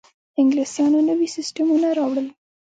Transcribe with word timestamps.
انګلیسانو 0.41 0.99
نوي 1.09 1.27
سیستمونه 1.35 1.87
راوړل. 1.97 2.27